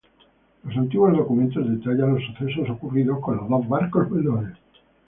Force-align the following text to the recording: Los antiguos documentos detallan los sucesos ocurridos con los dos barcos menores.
Los 0.63 0.75
antiguos 0.75 1.15
documentos 1.15 1.69
detallan 1.69 2.15
los 2.15 2.23
sucesos 2.25 2.67
ocurridos 2.71 3.19
con 3.19 3.37
los 3.37 3.47
dos 3.47 3.67
barcos 3.69 4.09
menores. 4.09 4.57